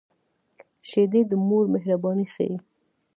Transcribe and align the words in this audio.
شیدې 0.89 1.21
د 1.29 1.31
مور 1.47 1.65
مهرباني 1.73 2.25
ښيي 2.33 2.55